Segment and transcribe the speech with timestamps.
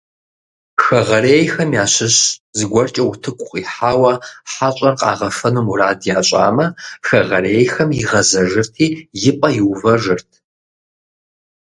[0.83, 2.17] Хэгъэрейхэм ящыщ
[2.57, 4.13] зыгуэркӀэ утыку къихьауэ
[4.51, 6.65] хьэщӀэр къагъэфэну мурад ящӀамэ,
[7.07, 8.87] хэгъэрейхэм игъэзэжырти,
[9.29, 10.29] и пӀэ иувэжырт.